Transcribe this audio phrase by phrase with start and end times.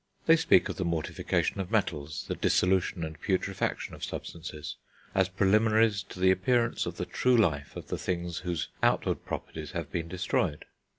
[0.25, 4.77] They speak of the mortification of metals, the dissolution and putrefaction of substances,
[5.13, 9.73] as preliminaries to the appearance of the true life of the things whose outward properties
[9.73, 10.65] have been destroyed.